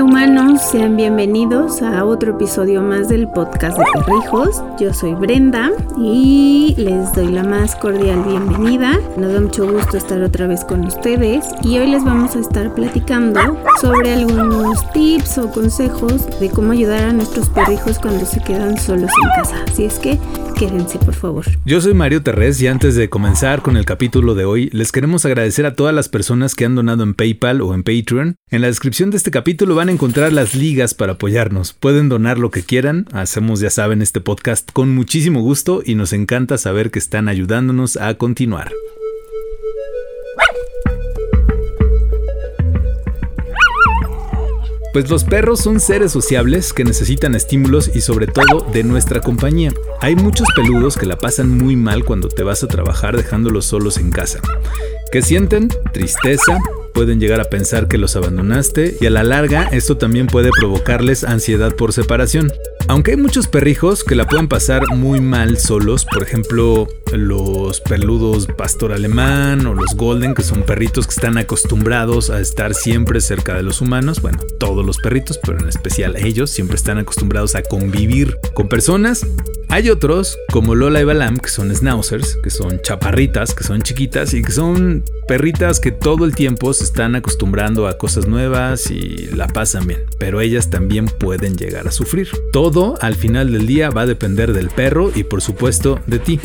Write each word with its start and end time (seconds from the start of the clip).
Hola 0.00 0.08
humanos, 0.08 0.62
sean 0.62 0.96
bienvenidos 0.96 1.82
a 1.82 2.06
otro 2.06 2.30
episodio 2.30 2.80
más 2.80 3.10
del 3.10 3.28
podcast 3.28 3.76
de 3.76 3.84
Perrijos. 3.92 4.62
Yo 4.78 4.94
soy 4.94 5.12
Brenda 5.12 5.72
y 5.98 6.74
les 6.78 7.12
doy 7.12 7.28
la 7.28 7.44
más 7.44 7.76
cordial 7.76 8.22
bienvenida. 8.22 8.98
Nos 9.18 9.34
da 9.34 9.40
mucho 9.42 9.70
gusto 9.70 9.98
estar 9.98 10.22
otra 10.22 10.46
vez 10.46 10.64
con 10.64 10.86
ustedes 10.86 11.44
y 11.62 11.76
hoy 11.76 11.88
les 11.88 12.02
vamos 12.02 12.34
a 12.34 12.40
estar 12.40 12.72
platicando 12.72 13.40
sobre 13.82 14.14
algunos 14.14 14.90
tips 14.92 15.36
o 15.36 15.50
consejos 15.50 16.26
de 16.40 16.48
cómo 16.48 16.72
ayudar 16.72 17.04
a 17.04 17.12
nuestros 17.12 17.50
perrijos 17.50 17.98
cuando 17.98 18.24
se 18.24 18.40
quedan 18.40 18.78
solos 18.78 19.10
en 19.22 19.42
casa. 19.42 19.56
Así 19.70 19.84
es 19.84 19.98
que 19.98 20.18
quédense 20.60 20.98
por 20.98 21.14
favor. 21.14 21.46
Yo 21.64 21.80
soy 21.80 21.94
Mario 21.94 22.22
Terrés 22.22 22.60
y 22.60 22.66
antes 22.66 22.94
de 22.94 23.08
comenzar 23.08 23.62
con 23.62 23.78
el 23.78 23.86
capítulo 23.86 24.34
de 24.34 24.44
hoy, 24.44 24.68
les 24.74 24.92
queremos 24.92 25.24
agradecer 25.24 25.64
a 25.64 25.74
todas 25.74 25.94
las 25.94 26.10
personas 26.10 26.54
que 26.54 26.66
han 26.66 26.74
donado 26.74 27.02
en 27.02 27.14
PayPal 27.14 27.62
o 27.62 27.72
en 27.72 27.82
Patreon. 27.82 28.36
En 28.50 28.60
la 28.60 28.66
descripción 28.66 29.10
de 29.10 29.16
este 29.16 29.30
capítulo 29.30 29.74
van 29.74 29.88
a 29.88 29.92
encontrar 29.92 30.34
las 30.34 30.54
ligas 30.54 30.92
para 30.92 31.12
apoyarnos. 31.12 31.72
Pueden 31.72 32.10
donar 32.10 32.38
lo 32.38 32.50
que 32.50 32.62
quieran. 32.62 33.06
Hacemos, 33.12 33.60
ya 33.60 33.70
saben, 33.70 34.02
este 34.02 34.20
podcast 34.20 34.70
con 34.70 34.94
muchísimo 34.94 35.40
gusto 35.40 35.82
y 35.82 35.94
nos 35.94 36.12
encanta 36.12 36.58
saber 36.58 36.90
que 36.90 36.98
están 36.98 37.28
ayudándonos 37.28 37.96
a 37.96 38.12
continuar. 38.18 38.70
Pues 44.92 45.08
los 45.08 45.22
perros 45.22 45.60
son 45.60 45.78
seres 45.78 46.10
sociables 46.10 46.72
que 46.72 46.82
necesitan 46.82 47.36
estímulos 47.36 47.90
y 47.94 48.00
sobre 48.00 48.26
todo 48.26 48.66
de 48.72 48.82
nuestra 48.82 49.20
compañía. 49.20 49.72
Hay 50.00 50.16
muchos 50.16 50.48
peludos 50.56 50.96
que 50.96 51.06
la 51.06 51.16
pasan 51.16 51.56
muy 51.56 51.76
mal 51.76 52.04
cuando 52.04 52.28
te 52.28 52.42
vas 52.42 52.64
a 52.64 52.68
trabajar 52.68 53.16
dejándolos 53.16 53.66
solos 53.66 53.98
en 53.98 54.10
casa. 54.10 54.40
¿Qué 55.12 55.22
sienten? 55.22 55.68
Tristeza, 55.92 56.58
pueden 56.92 57.20
llegar 57.20 57.40
a 57.40 57.44
pensar 57.44 57.86
que 57.86 57.98
los 57.98 58.16
abandonaste 58.16 58.96
y 59.00 59.06
a 59.06 59.10
la 59.10 59.22
larga 59.22 59.68
esto 59.70 59.96
también 59.96 60.26
puede 60.26 60.50
provocarles 60.50 61.22
ansiedad 61.22 61.74
por 61.74 61.92
separación. 61.92 62.52
Aunque 62.90 63.12
hay 63.12 63.16
muchos 63.16 63.46
perrijos 63.46 64.02
que 64.02 64.16
la 64.16 64.26
pueden 64.26 64.48
pasar 64.48 64.82
muy 64.96 65.20
mal 65.20 65.58
solos, 65.58 66.04
por 66.04 66.24
ejemplo 66.24 66.88
los 67.12 67.80
peludos 67.80 68.48
pastor 68.48 68.92
alemán 68.92 69.64
o 69.66 69.74
los 69.74 69.94
golden, 69.94 70.34
que 70.34 70.42
son 70.42 70.64
perritos 70.64 71.06
que 71.06 71.14
están 71.14 71.38
acostumbrados 71.38 72.30
a 72.30 72.40
estar 72.40 72.74
siempre 72.74 73.20
cerca 73.20 73.54
de 73.54 73.62
los 73.62 73.80
humanos, 73.80 74.20
bueno, 74.20 74.38
todos 74.58 74.84
los 74.84 74.98
perritos, 74.98 75.38
pero 75.38 75.60
en 75.60 75.68
especial 75.68 76.16
ellos 76.16 76.50
siempre 76.50 76.74
están 76.74 76.98
acostumbrados 76.98 77.54
a 77.54 77.62
convivir 77.62 78.36
con 78.54 78.68
personas. 78.68 79.24
Hay 79.72 79.88
otros, 79.88 80.36
como 80.50 80.74
Lola 80.74 81.00
y 81.00 81.04
Balam, 81.04 81.38
que 81.38 81.48
son 81.48 81.72
schnauzers, 81.72 82.36
que 82.42 82.50
son 82.50 82.82
chaparritas, 82.82 83.54
que 83.54 83.62
son 83.62 83.82
chiquitas 83.82 84.34
y 84.34 84.42
que 84.42 84.50
son 84.50 85.04
perritas 85.28 85.78
que 85.78 85.92
todo 85.92 86.24
el 86.24 86.34
tiempo 86.34 86.72
se 86.74 86.82
están 86.82 87.14
acostumbrando 87.14 87.86
a 87.86 87.96
cosas 87.96 88.26
nuevas 88.26 88.90
y 88.90 89.28
la 89.28 89.46
pasan 89.46 89.86
bien, 89.86 90.00
pero 90.18 90.40
ellas 90.40 90.70
también 90.70 91.06
pueden 91.06 91.56
llegar 91.56 91.86
a 91.86 91.92
sufrir. 91.92 92.30
Todo 92.52 92.98
al 93.00 93.14
final 93.14 93.52
del 93.52 93.68
día 93.68 93.90
va 93.90 94.02
a 94.02 94.06
depender 94.06 94.52
del 94.52 94.70
perro 94.70 95.12
y 95.14 95.22
por 95.22 95.40
supuesto 95.40 96.00
de 96.08 96.18
ti. 96.18 96.40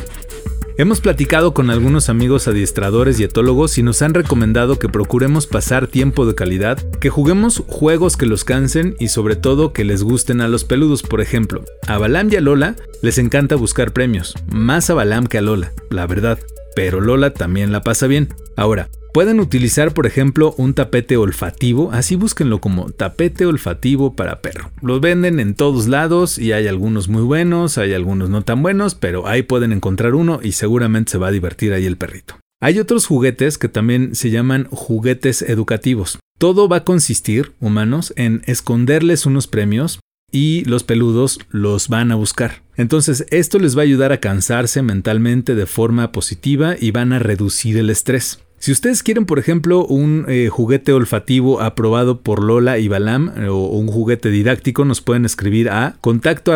Hemos 0.78 1.00
platicado 1.00 1.54
con 1.54 1.70
algunos 1.70 2.10
amigos 2.10 2.50
adiestradores 2.50 3.18
y 3.18 3.24
etólogos 3.24 3.78
y 3.78 3.84
nos 3.84 4.02
han 4.02 4.14
recomendado 4.14 4.78
que 4.78 4.90
procuremos 4.90 5.48
pasar 5.48 5.88
tiempo 5.88 6.26
de 6.26 6.36
calidad, 6.36 6.78
que 7.00 7.10
juguemos 7.10 7.64
juegos 7.66 8.18
que 8.18 8.26
los 8.26 8.44
cansen 8.44 8.94
y 9.00 9.08
sobre 9.08 9.38
todo 9.38 9.72
que 9.72 9.86
les 9.86 10.04
gusten 10.04 10.42
a 10.42 10.50
los 10.50 10.66
peludos. 10.66 11.02
Por 11.02 11.22
ejemplo, 11.22 11.64
a 11.88 11.98
Balam 11.98 12.28
y 12.30 12.36
a 12.36 12.42
Lola 12.42 12.76
les 13.02 13.18
encanta 13.20 13.56
buscar 13.56 13.94
premios, 13.94 14.36
más 14.52 14.90
a 14.90 14.96
Balam 14.96 15.28
que 15.28 15.38
a 15.38 15.42
Lola, 15.42 15.72
la 15.90 16.08
verdad, 16.08 16.40
pero 16.76 17.02
Lola 17.02 17.34
también 17.34 17.72
la 17.72 17.82
pasa 17.82 18.08
bien. 18.08 18.34
Ahora, 18.56 18.90
Pueden 19.16 19.40
utilizar, 19.40 19.94
por 19.94 20.08
ejemplo, 20.08 20.54
un 20.58 20.74
tapete 20.74 21.16
olfativo, 21.16 21.90
así 21.94 22.18
búsquenlo 22.18 22.60
como 22.60 22.90
tapete 22.90 23.46
olfativo 23.46 24.14
para 24.14 24.42
perro. 24.42 24.72
Los 24.82 25.00
venden 25.00 25.40
en 25.40 25.56
todos 25.56 25.88
lados 25.88 26.38
y 26.38 26.52
hay 26.52 26.68
algunos 26.68 27.08
muy 27.08 27.22
buenos, 27.22 27.78
hay 27.78 27.94
algunos 27.94 28.30
no 28.30 28.42
tan 28.42 28.62
buenos, 28.62 28.94
pero 28.94 29.26
ahí 29.26 29.42
pueden 29.42 29.72
encontrar 29.72 30.16
uno 30.16 30.42
y 30.44 30.52
seguramente 30.52 31.14
se 31.14 31.18
va 31.18 31.30
a 31.30 31.32
divertir 31.32 31.72
ahí 31.72 31.86
el 31.86 31.96
perrito. 31.96 32.36
Hay 32.62 32.78
otros 32.78 33.06
juguetes 33.06 33.58
que 33.58 33.70
también 33.70 34.16
se 34.16 34.32
llaman 34.32 34.68
juguetes 34.70 35.44
educativos. 35.44 36.20
Todo 36.38 36.68
va 36.68 36.78
a 36.78 36.84
consistir, 36.84 37.54
humanos, 37.62 38.12
en 38.18 38.42
esconderles 38.48 39.26
unos 39.26 39.48
premios 39.48 40.02
y 40.30 40.66
los 40.66 40.84
peludos 40.84 41.40
los 41.52 41.88
van 41.88 42.12
a 42.12 42.16
buscar. 42.16 42.65
Entonces 42.78 43.26
esto 43.30 43.60
les 43.60 43.78
va 43.78 43.82
a 43.82 43.84
ayudar 43.84 44.12
a 44.12 44.20
cansarse 44.20 44.82
mentalmente 44.82 45.56
de 45.56 45.66
forma 45.66 46.12
positiva 46.12 46.76
y 46.80 46.92
van 46.92 47.14
a 47.14 47.20
reducir 47.20 47.78
el 47.78 47.90
estrés. 47.90 48.40
Si 48.58 48.72
ustedes 48.72 49.04
quieren, 49.04 49.26
por 49.26 49.38
ejemplo, 49.38 49.86
un 49.86 50.26
eh, 50.28 50.48
juguete 50.50 50.92
olfativo 50.92 51.62
aprobado 51.62 52.22
por 52.22 52.44
Lola 52.44 52.80
y 52.80 52.88
Balam 52.88 53.32
eh, 53.38 53.48
o 53.48 53.58
un 53.68 53.88
juguete 53.88 54.32
didáctico, 54.32 54.86
nos 54.86 55.02
pueden 55.02 55.26
escribir 55.26 55.70
a 55.70 55.98
contacto 56.02 56.52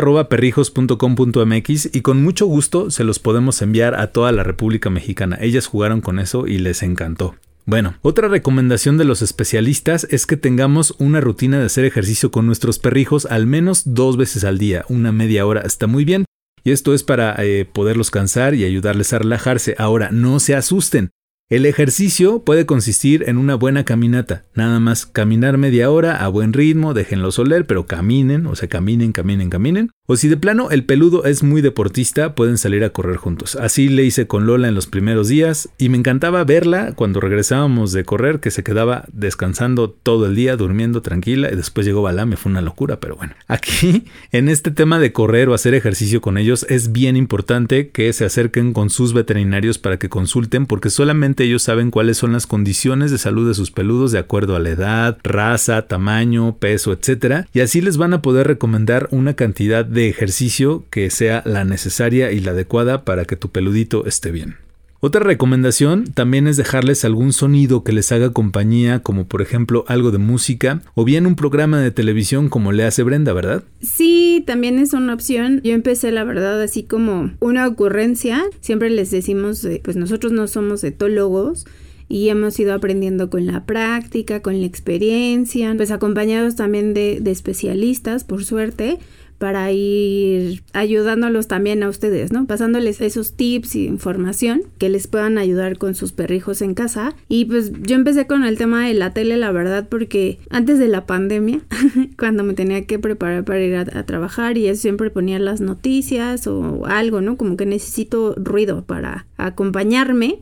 y 1.94 2.02
con 2.02 2.24
mucho 2.24 2.46
gusto 2.48 2.90
se 2.90 3.04
los 3.04 3.20
podemos 3.20 3.62
enviar 3.62 3.94
a 3.96 4.08
toda 4.08 4.32
la 4.32 4.44
República 4.44 4.90
Mexicana. 4.90 5.38
Ellas 5.40 5.68
jugaron 5.68 6.02
con 6.02 6.20
eso 6.20 6.48
y 6.48 6.58
les 6.58 6.82
encantó. 6.82 7.36
Bueno, 7.70 7.94
otra 8.02 8.28
recomendación 8.28 8.98
de 8.98 9.06
los 9.06 9.22
especialistas 9.22 10.08
es 10.10 10.26
que 10.26 10.38
tengamos 10.38 10.96
una 10.98 11.22
rutina 11.22 11.60
de 11.60 11.68
hacer 11.68 11.86
ejercicio 11.86 12.32
con 12.32 12.48
nuestros 12.48 12.80
perrijos 12.80 13.28
al 13.28 13.46
menos 13.46 13.84
dos 13.86 14.18
veces 14.18 14.44
al 14.44 14.58
día, 14.58 14.86
una 14.90 15.12
media 15.12 15.46
hora 15.46 15.62
está 15.62 15.86
muy 15.86 16.04
bien. 16.04 16.26
Y 16.64 16.72
esto 16.72 16.96
es 16.96 17.04
para 17.04 17.36
eh, 17.38 17.70
poderlos 17.72 18.10
cansar 18.10 18.56
y 18.56 18.66
ayudarles 18.66 19.14
a 19.14 19.20
relajarse. 19.20 19.76
Ahora, 19.78 20.10
no 20.10 20.40
se 20.40 20.56
asusten. 20.56 21.12
El 21.48 21.68
ejercicio 21.68 22.44
puede 22.44 22.66
consistir 22.66 23.26
en 23.30 23.38
una 23.38 23.54
buena 23.54 23.86
caminata, 23.86 24.48
nada 24.56 24.80
más 24.80 25.06
caminar 25.06 25.60
media 25.60 25.92
hora 25.92 26.26
a 26.26 26.28
buen 26.28 26.54
ritmo, 26.54 26.96
déjenlo 26.96 27.32
soler, 27.32 27.68
pero 27.68 27.86
caminen, 27.86 28.48
o 28.48 28.56
sea, 28.56 28.68
caminen, 28.68 29.12
caminen, 29.12 29.52
caminen. 29.52 29.92
O 30.12 30.16
si 30.16 30.28
de 30.28 30.38
plano 30.38 30.72
el 30.72 30.86
peludo 30.86 31.26
es 31.26 31.44
muy 31.44 31.62
deportista, 31.62 32.34
pueden 32.34 32.58
salir 32.58 32.84
a 32.84 32.90
correr 32.90 33.18
juntos. 33.18 33.56
Así 33.56 33.90
le 33.90 34.04
hice 34.04 34.26
con 34.26 34.48
Lola 34.48 34.68
en 34.68 34.74
los 34.74 34.88
primeros 34.88 35.28
días 35.28 35.70
y 35.78 35.90
me 35.90 36.00
encantaba 36.00 36.44
verla 36.44 36.94
cuando 36.96 37.20
regresábamos 37.20 37.92
de 37.92 38.04
correr, 38.06 38.40
que 38.40 38.50
se 38.50 38.64
quedaba 38.64 39.06
descansando 39.14 39.92
todo 39.92 40.26
el 40.26 40.34
día, 40.34 40.56
durmiendo 40.56 41.04
tranquila 41.04 41.52
y 41.54 41.56
después 41.56 41.86
llegó 41.86 42.02
Balá, 42.02 42.26
me 42.26 42.38
fue 42.38 42.52
una 42.52 42.62
locura, 42.62 43.00
pero 43.00 43.18
bueno. 43.18 43.36
Aquí, 43.48 44.06
en 44.32 44.50
este 44.50 44.72
tema 44.72 44.98
de 44.98 45.14
correr 45.14 45.48
o 45.48 45.54
hacer 45.54 45.76
ejercicio 45.76 46.22
con 46.22 46.40
ellos, 46.40 46.66
es 46.70 46.92
bien 46.92 47.16
importante 47.16 47.90
que 47.90 48.12
se 48.12 48.26
acerquen 48.26 48.74
con 48.74 48.90
sus 48.90 49.14
veterinarios 49.14 49.78
para 49.78 50.00
que 50.00 50.10
consulten 50.10 50.66
porque 50.66 50.90
solamente 50.90 51.44
ellos 51.44 51.62
saben 51.62 51.92
cuáles 51.92 52.18
son 52.18 52.34
las 52.34 52.48
condiciones 52.48 53.12
de 53.12 53.20
salud 53.20 53.48
de 53.48 53.54
sus 53.54 53.70
peludos 53.70 54.12
de 54.12 54.18
acuerdo 54.18 54.56
a 54.56 54.60
la 54.60 54.70
edad, 54.70 55.20
raza, 55.22 55.84
tamaño, 55.84 56.58
peso, 56.58 56.94
etc. 56.94 57.46
Y 57.54 57.60
así 57.60 57.80
les 57.80 57.98
van 57.98 58.16
a 58.16 58.24
poder 58.24 58.48
recomendar 58.48 59.08
una 59.12 59.36
cantidad 59.36 59.86
de 59.86 59.99
ejercicio 60.08 60.86
que 60.90 61.10
sea 61.10 61.44
la 61.46 61.66
necesaria 61.66 62.32
y 62.32 62.40
la 62.40 62.52
adecuada 62.52 63.04
para 63.04 63.26
que 63.26 63.36
tu 63.36 63.50
peludito 63.50 64.06
esté 64.06 64.32
bien. 64.32 64.56
Otra 65.02 65.22
recomendación 65.22 66.04
también 66.14 66.46
es 66.46 66.58
dejarles 66.58 67.06
algún 67.06 67.32
sonido 67.32 67.86
que 67.86 67.94
les 67.94 68.12
haga 68.12 68.34
compañía, 68.34 69.00
como 69.00 69.28
por 69.28 69.42
ejemplo 69.42 69.86
algo 69.88 70.12
de 70.12 70.18
música, 70.18 70.82
o 70.94 71.06
bien 71.06 71.26
un 71.26 71.36
programa 71.36 71.80
de 71.80 71.92
televisión 71.92 72.50
como 72.50 72.74
le 72.74 72.84
hace 72.84 73.04
Brenda, 73.04 73.32
¿verdad? 73.32 73.64
Sí, 73.82 74.44
también 74.46 74.78
es 74.78 74.92
una 74.92 75.14
opción. 75.14 75.62
Yo 75.64 75.74
empecé, 75.74 76.12
la 76.12 76.26
verdad, 76.26 76.62
así 76.62 76.84
como 76.84 77.32
una 77.40 77.66
ocurrencia. 77.66 78.44
Siempre 78.60 78.90
les 78.90 79.10
decimos, 79.10 79.66
pues 79.84 79.96
nosotros 79.96 80.34
no 80.34 80.48
somos 80.48 80.84
etólogos 80.84 81.66
y 82.10 82.28
hemos 82.28 82.60
ido 82.60 82.74
aprendiendo 82.74 83.30
con 83.30 83.46
la 83.46 83.66
práctica, 83.66 84.42
con 84.42 84.60
la 84.60 84.66
experiencia, 84.66 85.74
pues 85.78 85.92
acompañados 85.92 86.58
también 86.58 86.94
de, 86.94 87.20
de 87.22 87.32
especialistas, 87.32 88.26
por 88.26 88.44
suerte 88.44 89.00
para 89.40 89.72
ir 89.72 90.62
ayudándolos 90.74 91.48
también 91.48 91.82
a 91.82 91.90
ustedes, 91.90 92.32
¿no? 92.32 92.46
Pasándoles 92.46 93.00
esos 93.00 93.34
tips 93.34 93.76
y 93.76 93.86
información 93.86 94.64
que 94.78 94.90
les 94.90 95.08
puedan 95.08 95.38
ayudar 95.38 95.78
con 95.78 95.96
sus 95.96 96.12
perrijos 96.12 96.62
en 96.62 96.74
casa. 96.74 97.16
Y 97.30 97.46
pues 97.46 97.72
yo 97.82 97.96
empecé 97.96 98.28
con 98.28 98.44
el 98.44 98.58
tema 98.58 98.86
de 98.86 98.94
la 98.94 99.14
tele, 99.14 99.38
la 99.38 99.52
verdad, 99.52 99.88
porque 99.90 100.40
antes 100.50 100.78
de 100.78 100.90
la 100.90 101.06
pandemia, 101.06 101.62
cuando 102.20 102.44
me 102.44 102.54
tenía 102.54 102.86
que 102.86 103.00
preparar 103.00 103.46
para 103.46 103.62
ir 103.62 103.76
a, 103.76 103.86
trabajar 104.06 104.58
y 104.58 104.76
siempre 104.76 105.10
ponía 105.10 105.40
las 105.40 105.62
noticias 105.62 106.46
o 106.46 106.86
algo, 106.86 107.22
¿no? 107.22 107.38
Como 107.38 107.56
que 107.56 107.66
necesito 107.66 108.36
ruido 108.36 108.84
para 108.84 109.26
acompañarme 109.38 110.40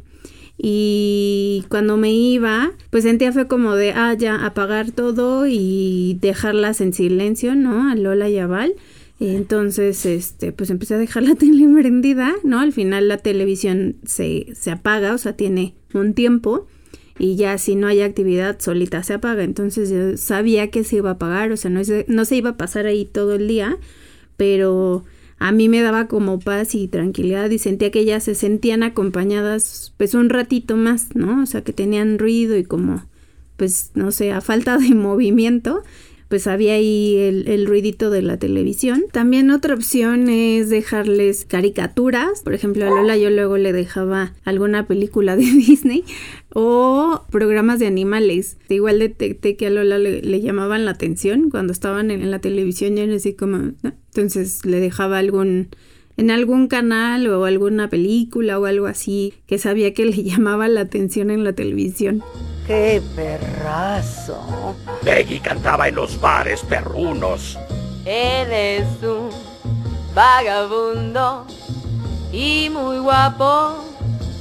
y 0.57 1.65
cuando 1.69 1.97
me 1.97 2.11
iba, 2.11 2.71
pues 2.89 3.03
sentía 3.03 3.31
fue 3.31 3.47
como 3.47 3.75
de, 3.75 3.91
ah, 3.91 4.15
ya, 4.15 4.43
apagar 4.43 4.91
todo 4.91 5.45
y 5.47 6.17
dejarlas 6.19 6.81
en 6.81 6.93
silencio, 6.93 7.55
¿no? 7.55 7.89
A 7.89 7.95
Lola 7.95 8.27
y 8.29 8.39
a 8.39 8.47
Val. 8.47 8.73
Entonces, 9.19 10.05
este, 10.05 10.51
pues 10.51 10.69
empecé 10.69 10.95
a 10.95 10.99
dejar 10.99 11.23
la 11.23 11.35
tele 11.35 11.67
prendida, 11.67 12.35
¿no? 12.43 12.59
Al 12.59 12.71
final 12.71 13.07
la 13.07 13.17
televisión 13.17 13.97
se, 14.05 14.47
se 14.53 14.71
apaga, 14.71 15.13
o 15.13 15.17
sea, 15.17 15.33
tiene 15.33 15.75
un 15.93 16.13
tiempo 16.13 16.67
y 17.19 17.35
ya 17.35 17.57
si 17.57 17.75
no 17.75 17.87
hay 17.87 18.01
actividad 18.01 18.59
solita 18.59 19.01
se 19.03 19.13
apaga. 19.13 19.43
Entonces 19.43 19.89
yo 19.89 20.17
sabía 20.17 20.69
que 20.69 20.83
se 20.83 20.97
iba 20.97 21.09
a 21.09 21.13
apagar, 21.13 21.51
o 21.51 21.57
sea, 21.57 21.71
no, 21.71 21.81
no 22.07 22.25
se 22.25 22.35
iba 22.35 22.51
a 22.51 22.57
pasar 22.57 22.85
ahí 22.85 23.05
todo 23.05 23.35
el 23.35 23.47
día, 23.47 23.77
pero 24.37 25.03
a 25.39 25.51
mí 25.51 25.69
me 25.69 25.81
daba 25.81 26.07
como 26.07 26.39
paz 26.39 26.75
y 26.75 26.87
tranquilidad 26.87 27.49
y 27.49 27.59
sentía 27.59 27.91
que 27.91 27.99
ellas 27.99 28.23
se 28.23 28.35
sentían 28.35 28.83
acompañadas 28.83 29.93
pues 29.97 30.13
un 30.13 30.29
ratito 30.29 30.77
más, 30.77 31.15
¿no? 31.15 31.41
O 31.41 31.45
sea, 31.45 31.63
que 31.63 31.73
tenían 31.73 32.19
ruido 32.19 32.57
y 32.57 32.63
como 32.63 33.05
pues 33.55 33.91
no 33.95 34.11
sé, 34.11 34.31
a 34.31 34.41
falta 34.41 34.77
de 34.77 34.89
movimiento, 34.95 35.83
pues 36.29 36.47
había 36.47 36.73
ahí 36.73 37.15
el, 37.17 37.47
el, 37.47 37.65
ruidito 37.65 38.09
de 38.09 38.21
la 38.21 38.37
televisión. 38.37 39.05
También 39.11 39.49
otra 39.49 39.73
opción 39.73 40.29
es 40.29 40.69
dejarles 40.69 41.45
caricaturas. 41.45 42.41
Por 42.41 42.53
ejemplo, 42.53 42.85
a 42.85 42.89
Lola 42.89 43.17
yo 43.17 43.29
luego 43.29 43.57
le 43.57 43.71
dejaba 43.71 44.33
alguna 44.43 44.87
película 44.87 45.35
de 45.35 45.43
Disney 45.43 46.03
o 46.53 47.23
programas 47.31 47.79
de 47.79 47.87
animales. 47.87 48.57
Igual 48.67 48.99
detecté 48.99 49.55
que 49.55 49.67
a 49.67 49.69
Lola 49.69 49.99
le, 49.99 50.41
llamaban 50.41 50.85
la 50.85 50.91
atención 50.91 51.49
cuando 51.49 51.71
estaban 51.71 52.11
en, 52.11 52.29
la 52.29 52.39
televisión. 52.39 52.95
Yo 52.97 53.15
así 53.15 53.33
como, 53.33 53.71
entonces 53.83 54.65
le 54.65 54.79
dejaba 54.79 55.19
algún 55.19 55.69
en 56.17 56.31
algún 56.31 56.67
canal 56.67 57.27
o 57.27 57.45
alguna 57.45 57.89
película 57.89 58.59
o 58.59 58.65
algo 58.65 58.87
así 58.87 59.35
que 59.45 59.59
sabía 59.59 59.93
que 59.93 60.05
le 60.05 60.23
llamaba 60.23 60.67
la 60.67 60.81
atención 60.81 61.31
en 61.31 61.43
la 61.43 61.53
televisión. 61.53 62.23
¡Qué 62.67 63.01
perrazo! 63.15 64.75
Peggy 65.01 65.39
cantaba 65.39 65.87
en 65.87 65.95
los 65.95 66.19
bares 66.19 66.61
perrunos. 66.63 67.57
Él 68.03 68.51
es 68.51 69.03
un 69.03 69.29
vagabundo 70.13 71.47
y 72.33 72.69
muy 72.69 72.99
guapo, 72.99 73.77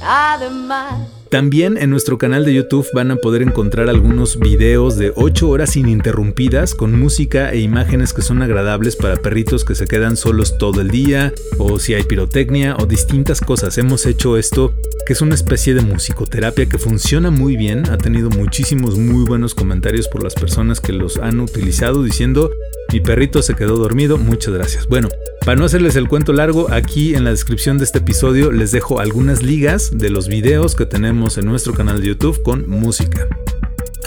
además. 0.03 0.95
También 1.29 1.77
en 1.77 1.89
nuestro 1.89 2.17
canal 2.17 2.45
de 2.45 2.53
YouTube 2.53 2.87
van 2.93 3.11
a 3.11 3.17
poder 3.17 3.41
encontrar 3.41 3.89
algunos 3.89 4.39
videos 4.39 4.97
de 4.97 5.11
8 5.13 5.49
horas 5.49 5.75
ininterrumpidas 5.75 6.73
con 6.73 6.97
música 6.97 7.51
e 7.51 7.59
imágenes 7.59 8.13
que 8.13 8.21
son 8.21 8.41
agradables 8.41 8.95
para 8.95 9.17
perritos 9.17 9.65
que 9.65 9.75
se 9.75 9.87
quedan 9.87 10.15
solos 10.15 10.57
todo 10.57 10.79
el 10.79 10.89
día 10.89 11.33
o 11.57 11.79
si 11.79 11.93
hay 11.95 12.03
pirotecnia 12.03 12.77
o 12.79 12.85
distintas 12.85 13.41
cosas. 13.41 13.77
Hemos 13.77 14.05
hecho 14.05 14.37
esto 14.37 14.73
que 15.05 15.13
es 15.13 15.21
una 15.21 15.35
especie 15.35 15.73
de 15.73 15.81
musicoterapia 15.81 16.67
que 16.67 16.77
funciona 16.77 17.29
muy 17.29 17.57
bien. 17.57 17.89
Ha 17.89 17.97
tenido 17.97 18.29
muchísimos 18.29 18.97
muy 18.97 19.25
buenos 19.25 19.53
comentarios 19.53 20.07
por 20.07 20.23
las 20.23 20.33
personas 20.33 20.79
que 20.79 20.93
los 20.93 21.17
han 21.17 21.41
utilizado 21.41 22.03
diciendo 22.03 22.51
mi 22.91 22.99
perrito 22.99 23.41
se 23.41 23.55
quedó 23.55 23.77
dormido, 23.77 24.17
muchas 24.17 24.53
gracias. 24.53 24.87
Bueno, 24.87 25.09
para 25.45 25.59
no 25.59 25.65
hacerles 25.65 25.95
el 25.95 26.07
cuento 26.07 26.33
largo, 26.33 26.71
aquí 26.71 27.15
en 27.15 27.23
la 27.23 27.31
descripción 27.31 27.77
de 27.77 27.83
este 27.83 27.99
episodio 27.99 28.51
les 28.51 28.71
dejo 28.71 28.99
algunas 28.99 29.43
ligas 29.43 29.97
de 29.97 30.09
los 30.09 30.27
videos 30.27 30.75
que 30.75 30.85
tenemos 30.85 31.37
en 31.37 31.45
nuestro 31.45 31.73
canal 31.73 32.01
de 32.01 32.07
YouTube 32.07 32.41
con 32.43 32.69
música. 32.69 33.27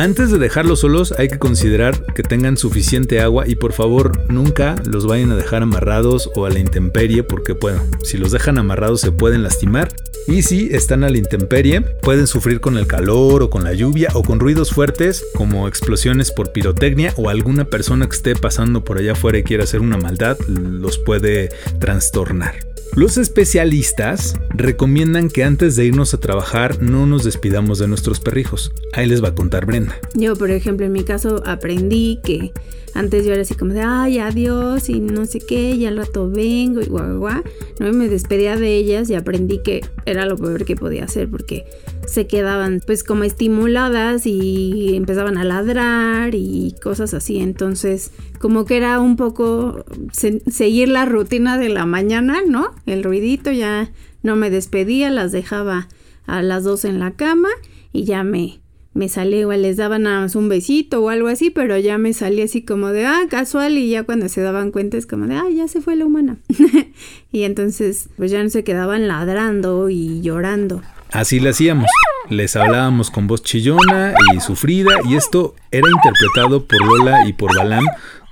Antes 0.00 0.30
de 0.30 0.38
dejarlos 0.38 0.80
solos 0.80 1.12
hay 1.18 1.28
que 1.28 1.38
considerar 1.38 2.06
que 2.14 2.22
tengan 2.22 2.56
suficiente 2.56 3.20
agua 3.20 3.46
y 3.46 3.56
por 3.56 3.74
favor 3.74 4.12
nunca 4.30 4.76
los 4.86 5.06
vayan 5.06 5.30
a 5.30 5.36
dejar 5.36 5.62
amarrados 5.62 6.30
o 6.34 6.46
a 6.46 6.48
la 6.48 6.58
intemperie 6.58 7.22
porque 7.22 7.52
bueno, 7.52 7.82
si 8.02 8.16
los 8.16 8.32
dejan 8.32 8.56
amarrados 8.56 9.02
se 9.02 9.12
pueden 9.12 9.42
lastimar 9.42 9.92
y 10.26 10.40
si 10.40 10.70
están 10.72 11.04
a 11.04 11.10
la 11.10 11.18
intemperie 11.18 11.82
pueden 11.82 12.26
sufrir 12.26 12.62
con 12.62 12.78
el 12.78 12.86
calor 12.86 13.42
o 13.42 13.50
con 13.50 13.62
la 13.62 13.74
lluvia 13.74 14.08
o 14.14 14.22
con 14.22 14.40
ruidos 14.40 14.70
fuertes 14.70 15.22
como 15.34 15.68
explosiones 15.68 16.32
por 16.32 16.50
pirotecnia 16.50 17.12
o 17.18 17.28
alguna 17.28 17.66
persona 17.66 18.08
que 18.08 18.16
esté 18.16 18.34
pasando 18.34 18.82
por 18.82 18.96
allá 18.96 19.12
afuera 19.12 19.36
y 19.36 19.42
quiera 19.42 19.64
hacer 19.64 19.82
una 19.82 19.98
maldad 19.98 20.38
los 20.48 20.96
puede 20.96 21.50
trastornar. 21.78 22.69
Los 22.96 23.18
especialistas 23.18 24.34
recomiendan 24.50 25.28
que 25.28 25.44
antes 25.44 25.76
de 25.76 25.86
irnos 25.86 26.12
a 26.12 26.18
trabajar 26.18 26.82
no 26.82 27.06
nos 27.06 27.22
despidamos 27.22 27.78
de 27.78 27.86
nuestros 27.86 28.18
perrijos. 28.18 28.72
Ahí 28.92 29.06
les 29.06 29.22
va 29.22 29.28
a 29.28 29.34
contar 29.34 29.64
Brenda. 29.64 29.96
Yo, 30.14 30.34
por 30.34 30.50
ejemplo, 30.50 30.86
en 30.86 30.92
mi 30.92 31.04
caso 31.04 31.40
aprendí 31.46 32.18
que 32.24 32.52
antes 32.94 33.24
yo 33.24 33.32
era 33.32 33.42
así 33.42 33.54
como 33.54 33.74
de, 33.74 33.82
ay, 33.82 34.18
adiós 34.18 34.88
y 34.88 34.98
no 34.98 35.24
sé 35.24 35.38
qué, 35.38 35.70
y 35.70 35.86
al 35.86 35.98
rato 35.98 36.28
vengo 36.28 36.80
y 36.80 36.86
guau, 36.86 37.18
guau, 37.18 37.42
¿no? 37.78 37.92
Me 37.92 38.08
despedía 38.08 38.56
de 38.56 38.74
ellas 38.76 39.08
y 39.08 39.14
aprendí 39.14 39.62
que 39.62 39.82
era 40.04 40.26
lo 40.26 40.36
peor 40.36 40.64
que 40.64 40.74
podía 40.74 41.04
hacer 41.04 41.28
porque 41.28 41.66
se 42.10 42.26
quedaban 42.26 42.82
pues 42.84 43.04
como 43.04 43.22
estimuladas 43.24 44.26
y 44.26 44.96
empezaban 44.96 45.38
a 45.38 45.44
ladrar 45.44 46.34
y 46.34 46.74
cosas 46.82 47.14
así. 47.14 47.38
Entonces, 47.38 48.10
como 48.40 48.64
que 48.64 48.76
era 48.76 48.98
un 49.00 49.16
poco 49.16 49.84
seguir 50.12 50.88
la 50.88 51.04
rutina 51.04 51.56
de 51.56 51.68
la 51.68 51.86
mañana, 51.86 52.38
¿no? 52.46 52.74
El 52.84 53.04
ruidito 53.04 53.52
ya 53.52 53.92
no 54.22 54.34
me 54.34 54.50
despedía, 54.50 55.08
las 55.10 55.30
dejaba 55.30 55.88
a 56.26 56.42
las 56.42 56.64
dos 56.64 56.84
en 56.84 56.98
la 56.98 57.12
cama 57.12 57.48
y 57.92 58.04
ya 58.04 58.24
me 58.24 58.60
me 58.92 59.08
salí, 59.08 59.36
igual 59.38 59.62
les 59.62 59.76
daban 59.76 60.02
nada 60.02 60.20
más 60.20 60.34
un 60.34 60.48
besito 60.48 61.00
o 61.00 61.10
algo 61.10 61.28
así, 61.28 61.50
pero 61.50 61.78
ya 61.78 61.96
me 61.96 62.12
salí 62.12 62.42
así 62.42 62.62
como 62.62 62.88
de, 62.88 63.06
ah, 63.06 63.22
casual, 63.30 63.78
y 63.78 63.88
ya 63.88 64.02
cuando 64.02 64.28
se 64.28 64.40
daban 64.40 64.72
cuenta 64.72 64.96
es 64.96 65.06
como 65.06 65.28
de, 65.28 65.36
ah, 65.36 65.48
ya 65.48 65.68
se 65.68 65.80
fue 65.80 65.94
la 65.94 66.06
humana. 66.06 66.38
y 67.32 67.44
entonces, 67.44 68.08
pues 68.16 68.32
ya 68.32 68.42
no 68.42 68.50
se 68.50 68.64
quedaban 68.64 69.06
ladrando 69.06 69.90
y 69.90 70.20
llorando. 70.22 70.82
Así 71.12 71.40
le 71.40 71.50
hacíamos. 71.50 71.86
Les 72.28 72.54
hablábamos 72.54 73.10
con 73.10 73.26
voz 73.26 73.42
chillona 73.42 74.14
y 74.34 74.40
sufrida, 74.40 74.92
y 75.08 75.16
esto 75.16 75.54
era 75.70 75.88
interpretado 75.88 76.64
por 76.66 76.80
Lola 76.86 77.26
y 77.26 77.32
por 77.32 77.56
Balam 77.56 77.84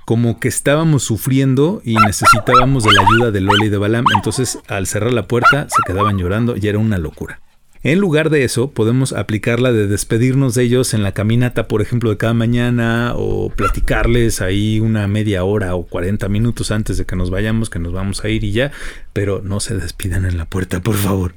como 0.05 0.39
que 0.39 0.47
estábamos 0.47 1.03
sufriendo 1.03 1.83
y 1.85 1.93
necesitábamos 1.93 2.83
de 2.83 2.93
la 2.93 3.03
ayuda 3.03 3.29
de 3.29 3.41
Lola 3.41 3.65
y 3.65 3.69
de 3.69 3.77
Balam. 3.77 4.05
Entonces, 4.15 4.57
al 4.67 4.87
cerrar 4.87 5.13
la 5.13 5.27
puerta, 5.27 5.67
se 5.69 5.83
quedaban 5.85 6.17
llorando 6.17 6.55
y 6.57 6.67
era 6.67 6.79
una 6.79 6.97
locura. 6.97 7.41
En 7.83 7.99
lugar 7.99 8.29
de 8.29 8.43
eso, 8.43 8.71
podemos 8.71 9.13
aplicarla 9.13 9.71
de 9.71 9.87
despedirnos 9.87 10.55
de 10.55 10.63
ellos 10.63 10.93
en 10.93 11.03
la 11.03 11.11
caminata, 11.11 11.67
por 11.67 11.81
ejemplo, 11.81 12.09
de 12.09 12.17
cada 12.17 12.33
mañana, 12.33 13.13
o 13.15 13.51
platicarles 13.51 14.41
ahí 14.41 14.79
una 14.79 15.07
media 15.07 15.43
hora 15.43 15.75
o 15.75 15.85
40 15.85 16.27
minutos 16.27 16.71
antes 16.71 16.97
de 16.97 17.05
que 17.05 17.15
nos 17.15 17.29
vayamos, 17.29 17.69
que 17.69 17.79
nos 17.79 17.93
vamos 17.93 18.23
a 18.25 18.29
ir 18.29 18.43
y 18.43 18.51
ya, 18.51 18.71
pero 19.13 19.41
no 19.43 19.59
se 19.59 19.77
despidan 19.77 20.25
en 20.25 20.37
la 20.37 20.45
puerta, 20.45 20.81
por 20.81 20.95
favor. 20.95 21.35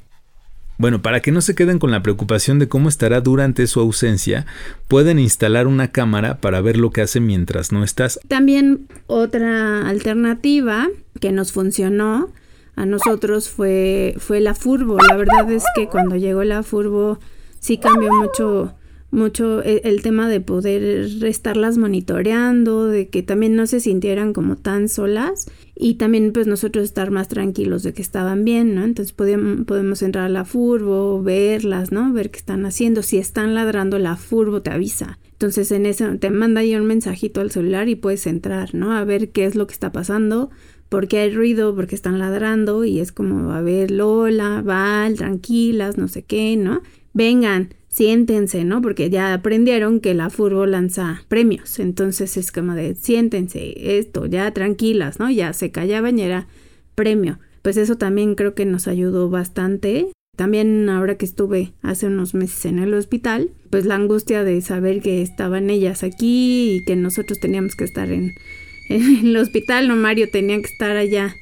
Bueno, 0.82 1.00
para 1.00 1.20
que 1.20 1.30
no 1.30 1.40
se 1.42 1.54
queden 1.54 1.78
con 1.78 1.92
la 1.92 2.02
preocupación 2.02 2.58
de 2.58 2.66
cómo 2.66 2.88
estará 2.88 3.20
durante 3.20 3.68
su 3.68 3.78
ausencia, 3.78 4.46
pueden 4.88 5.20
instalar 5.20 5.68
una 5.68 5.92
cámara 5.92 6.38
para 6.40 6.60
ver 6.60 6.76
lo 6.76 6.90
que 6.90 7.02
hace 7.02 7.20
mientras 7.20 7.70
no 7.70 7.84
estás. 7.84 8.18
También 8.26 8.88
otra 9.06 9.88
alternativa 9.88 10.88
que 11.20 11.30
nos 11.30 11.52
funcionó 11.52 12.30
a 12.74 12.84
nosotros 12.84 13.48
fue, 13.48 14.16
fue 14.18 14.40
la 14.40 14.56
Furbo. 14.56 14.98
La 15.08 15.14
verdad 15.14 15.48
es 15.52 15.62
que 15.76 15.86
cuando 15.86 16.16
llegó 16.16 16.42
la 16.42 16.64
Furbo 16.64 17.20
sí 17.60 17.78
cambió 17.78 18.10
mucho 18.12 18.74
mucho 19.12 19.62
e, 19.62 19.82
el, 19.84 20.02
tema 20.02 20.28
de 20.28 20.40
poder 20.40 21.06
estarlas 21.24 21.78
monitoreando, 21.78 22.86
de 22.86 23.08
que 23.08 23.22
también 23.22 23.54
no 23.54 23.66
se 23.66 23.78
sintieran 23.78 24.32
como 24.32 24.56
tan 24.56 24.88
solas 24.88 25.46
y 25.76 25.94
también 25.94 26.32
pues 26.32 26.46
nosotros 26.46 26.84
estar 26.84 27.10
más 27.10 27.28
tranquilos 27.28 27.82
de 27.82 27.92
que 27.92 28.02
estaban 28.02 28.44
bien, 28.44 28.74
¿no? 28.74 28.82
Entonces 28.82 29.12
podemos, 29.12 29.66
podemos 29.66 30.02
entrar 30.02 30.24
a 30.24 30.30
la 30.30 30.44
furbo, 30.44 31.22
verlas, 31.22 31.92
¿no? 31.92 32.12
Ver 32.12 32.30
qué 32.30 32.38
están 32.38 32.64
haciendo. 32.66 33.02
Si 33.02 33.18
están 33.18 33.54
ladrando 33.54 33.98
la 33.98 34.16
furbo 34.16 34.62
te 34.62 34.70
avisa. 34.70 35.18
Entonces 35.32 35.70
en 35.72 35.86
eso 35.86 36.16
te 36.18 36.30
manda 36.30 36.62
ahí 36.62 36.74
un 36.74 36.86
mensajito 36.86 37.40
al 37.40 37.50
celular 37.50 37.88
y 37.88 37.96
puedes 37.96 38.26
entrar, 38.26 38.74
¿no? 38.74 38.92
A 38.92 39.04
ver 39.04 39.30
qué 39.30 39.44
es 39.44 39.54
lo 39.54 39.66
que 39.66 39.74
está 39.74 39.92
pasando 39.92 40.50
porque 40.88 41.18
hay 41.18 41.32
ruido, 41.32 41.74
porque 41.74 41.94
están 41.94 42.18
ladrando 42.18 42.84
y 42.84 43.00
es 43.00 43.12
como, 43.12 43.52
a 43.52 43.62
ver, 43.62 43.90
Lola, 43.90 44.62
Val, 44.62 45.16
tranquilas, 45.16 45.96
no 45.96 46.06
sé 46.06 46.22
qué, 46.22 46.56
¿no? 46.56 46.82
Vengan, 47.14 47.70
siéntense, 47.92 48.64
¿no? 48.64 48.80
Porque 48.80 49.10
ya 49.10 49.34
aprendieron 49.34 50.00
que 50.00 50.14
la 50.14 50.30
furbo 50.30 50.64
lanza 50.64 51.24
premios, 51.28 51.78
entonces 51.78 52.38
es 52.38 52.50
como 52.50 52.74
de, 52.74 52.94
siéntense, 52.94 53.98
esto, 53.98 54.24
ya 54.24 54.50
tranquilas, 54.52 55.20
¿no? 55.20 55.30
Ya 55.30 55.52
se 55.52 55.70
callaban 55.70 56.18
y 56.18 56.22
era 56.22 56.48
premio. 56.94 57.38
Pues 57.60 57.76
eso 57.76 57.96
también 57.96 58.34
creo 58.34 58.54
que 58.54 58.64
nos 58.64 58.88
ayudó 58.88 59.28
bastante. 59.28 60.08
También 60.36 60.88
ahora 60.88 61.16
que 61.16 61.26
estuve 61.26 61.74
hace 61.82 62.06
unos 62.06 62.32
meses 62.32 62.64
en 62.64 62.78
el 62.78 62.94
hospital, 62.94 63.50
pues 63.68 63.84
la 63.84 63.96
angustia 63.96 64.42
de 64.42 64.62
saber 64.62 65.02
que 65.02 65.20
estaban 65.20 65.68
ellas 65.68 66.02
aquí 66.02 66.76
y 66.76 66.84
que 66.86 66.96
nosotros 66.96 67.38
teníamos 67.40 67.76
que 67.76 67.84
estar 67.84 68.10
en 68.10 68.32
el 68.88 69.36
hospital, 69.36 69.86
no 69.86 69.96
Mario 69.96 70.28
tenía 70.32 70.56
que 70.56 70.72
estar 70.72 70.96
allá 70.96 71.36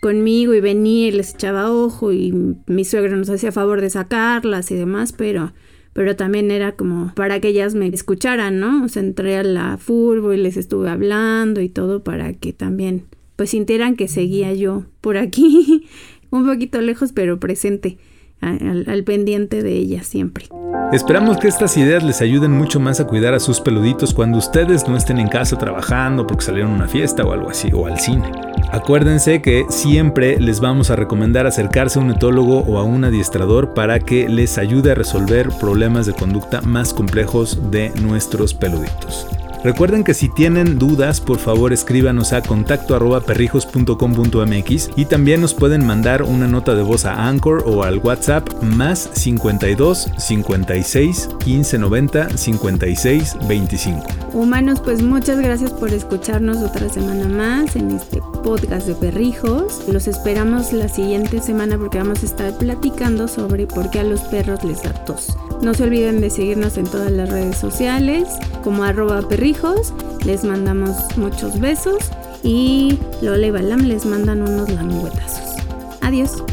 conmigo 0.00 0.54
y 0.54 0.60
venía 0.60 1.08
y 1.08 1.10
les 1.10 1.34
echaba 1.34 1.72
ojo 1.72 2.12
y 2.12 2.32
mi 2.68 2.84
suegro 2.84 3.16
nos 3.16 3.28
hacía 3.28 3.50
favor 3.50 3.80
de 3.80 3.90
sacarlas 3.90 4.70
y 4.70 4.76
demás, 4.76 5.12
pero 5.12 5.52
pero 5.96 6.14
también 6.14 6.50
era 6.50 6.72
como 6.72 7.10
para 7.14 7.40
que 7.40 7.48
ellas 7.48 7.74
me 7.74 7.86
escucharan, 7.86 8.60
¿no? 8.60 8.84
O 8.84 8.88
sea, 8.88 9.02
entré 9.02 9.38
a 9.38 9.42
la 9.42 9.78
furbo 9.78 10.34
y 10.34 10.36
les 10.36 10.58
estuve 10.58 10.90
hablando 10.90 11.62
y 11.62 11.70
todo 11.70 12.04
para 12.04 12.34
que 12.34 12.52
también 12.52 13.04
pues 13.34 13.48
sintieran 13.48 13.96
que 13.96 14.06
seguía 14.06 14.52
yo 14.52 14.84
por 15.00 15.16
aquí, 15.16 15.88
un 16.30 16.46
poquito 16.46 16.82
lejos 16.82 17.12
pero 17.12 17.40
presente 17.40 17.96
al, 18.42 19.04
pendiente 19.04 19.62
de 19.62 19.72
ella 19.72 20.02
siempre. 20.02 20.48
Esperamos 20.92 21.38
que 21.38 21.48
estas 21.48 21.78
ideas 21.78 22.04
les 22.04 22.20
ayuden 22.20 22.52
mucho 22.52 22.78
más 22.78 23.00
a 23.00 23.06
cuidar 23.06 23.32
a 23.32 23.40
sus 23.40 23.62
peluditos 23.62 24.12
cuando 24.12 24.36
ustedes 24.36 24.86
no 24.86 24.98
estén 24.98 25.18
en 25.18 25.28
casa 25.28 25.56
trabajando 25.56 26.26
porque 26.26 26.44
salieron 26.44 26.72
a 26.72 26.74
una 26.74 26.88
fiesta 26.88 27.24
o 27.24 27.32
algo 27.32 27.48
así, 27.48 27.70
o 27.72 27.86
al 27.86 27.98
cine. 27.98 28.30
Acuérdense 28.72 29.40
que 29.42 29.64
siempre 29.68 30.38
les 30.40 30.60
vamos 30.60 30.90
a 30.90 30.96
recomendar 30.96 31.46
acercarse 31.46 31.98
a 31.98 32.02
un 32.02 32.10
etólogo 32.10 32.60
o 32.60 32.78
a 32.78 32.84
un 32.84 33.04
adiestrador 33.04 33.74
para 33.74 34.00
que 34.00 34.28
les 34.28 34.58
ayude 34.58 34.92
a 34.92 34.94
resolver 34.94 35.48
problemas 35.60 36.06
de 36.06 36.14
conducta 36.14 36.60
más 36.62 36.92
complejos 36.92 37.70
de 37.70 37.90
nuestros 38.00 38.54
peluditos. 38.54 39.26
Recuerden 39.66 40.04
que 40.04 40.14
si 40.14 40.28
tienen 40.28 40.78
dudas, 40.78 41.20
por 41.20 41.38
favor 41.38 41.72
escríbanos 41.72 42.32
a 42.32 42.40
contacto 42.40 42.94
arroba 42.94 43.20
perrijos.com.mx 43.22 44.90
y 44.94 45.06
también 45.06 45.40
nos 45.40 45.54
pueden 45.54 45.84
mandar 45.84 46.22
una 46.22 46.46
nota 46.46 46.76
de 46.76 46.84
voz 46.84 47.04
a 47.04 47.26
Anchor 47.26 47.64
o 47.66 47.82
al 47.82 47.98
WhatsApp 47.98 48.48
más 48.62 49.10
52 49.14 50.12
56 50.18 51.30
15 51.44 51.78
90 51.78 52.36
56 52.36 53.36
25. 53.48 54.06
Humanos, 54.34 54.80
pues 54.80 55.02
muchas 55.02 55.40
gracias 55.40 55.72
por 55.72 55.92
escucharnos 55.92 56.58
otra 56.58 56.88
semana 56.88 57.26
más 57.26 57.74
en 57.74 57.90
este 57.90 58.20
podcast 58.46 58.86
de 58.86 58.94
perrijos. 58.94 59.82
Los 59.88 60.06
esperamos 60.06 60.72
la 60.72 60.88
siguiente 60.88 61.42
semana 61.42 61.76
porque 61.76 61.98
vamos 61.98 62.22
a 62.22 62.26
estar 62.26 62.56
platicando 62.56 63.26
sobre 63.26 63.66
por 63.66 63.90
qué 63.90 63.98
a 63.98 64.04
los 64.04 64.20
perros 64.20 64.62
les 64.62 64.84
da 64.84 64.92
tos. 65.04 65.36
No 65.62 65.74
se 65.74 65.82
olviden 65.82 66.20
de 66.20 66.30
seguirnos 66.30 66.78
en 66.78 66.84
todas 66.84 67.10
las 67.10 67.28
redes 67.28 67.56
sociales 67.56 68.28
como 68.62 68.84
arroba 68.84 69.28
perrijos. 69.28 69.92
Les 70.24 70.44
mandamos 70.44 70.96
muchos 71.16 71.58
besos 71.58 71.98
y 72.44 73.00
Lola 73.20 73.48
y 73.48 73.50
Balam 73.50 73.80
les 73.80 74.06
mandan 74.06 74.42
unos 74.42 74.70
languetazos. 74.70 75.56
Adiós. 76.00 76.44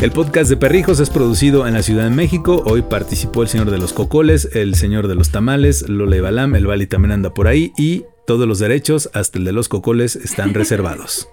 El 0.00 0.12
podcast 0.12 0.50
de 0.50 0.58
Perrijos 0.58 1.00
es 1.00 1.08
producido 1.08 1.66
en 1.66 1.72
la 1.72 1.82
Ciudad 1.82 2.04
de 2.04 2.10
México. 2.10 2.62
Hoy 2.66 2.82
participó 2.82 3.42
el 3.42 3.48
señor 3.48 3.70
de 3.70 3.78
los 3.78 3.94
cocoles, 3.94 4.50
el 4.52 4.74
señor 4.74 5.08
de 5.08 5.14
los 5.14 5.30
tamales, 5.30 5.88
Lola 5.88 6.16
y 6.16 6.20
Balam, 6.20 6.54
el 6.54 6.66
Bali 6.66 6.86
también 6.86 7.12
anda 7.12 7.32
por 7.32 7.48
ahí 7.48 7.72
y 7.78 8.04
todos 8.28 8.46
los 8.46 8.58
derechos, 8.58 9.08
hasta 9.14 9.38
el 9.38 9.46
de 9.46 9.52
los 9.52 9.70
cocoles, 9.70 10.14
están 10.14 10.52
reservados. 10.52 11.30